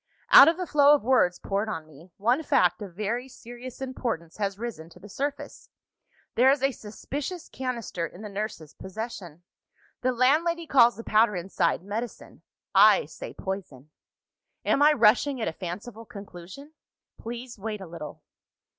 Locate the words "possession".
8.73-9.43